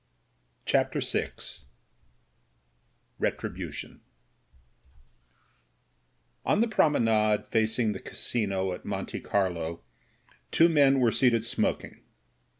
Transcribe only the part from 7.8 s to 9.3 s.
the Casino at Monte